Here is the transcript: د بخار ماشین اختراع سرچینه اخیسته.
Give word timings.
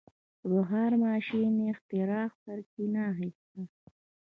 د 0.41 0.43
بخار 0.51 0.91
ماشین 1.05 1.53
اختراع 1.71 2.25
سرچینه 2.41 3.01
اخیسته. 3.11 3.61